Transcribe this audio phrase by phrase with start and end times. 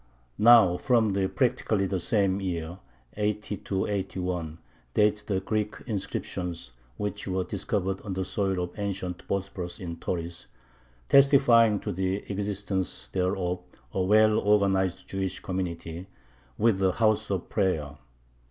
[0.39, 2.79] Now from practically the same year
[3.17, 4.57] (80 81)
[4.95, 10.47] date the Greek inscriptions which were discovered on the soil of ancient Bosporus in Tauris,
[11.07, 13.59] testifying to the existence there of
[13.93, 16.07] a well organized Jewish community,
[16.57, 17.95] with a house of prayer.